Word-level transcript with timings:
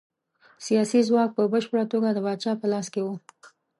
سیاسي 0.65 0.99
ځواک 1.09 1.29
په 1.37 1.43
بشپړه 1.53 1.85
توګه 1.93 2.09
د 2.13 2.19
پاچا 2.25 2.51
په 2.61 2.65
لاس 2.71 2.87
کې 2.93 3.01
و. 3.03 3.07